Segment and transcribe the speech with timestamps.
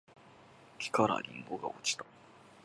[0.79, 2.03] 木からりんごが落ちた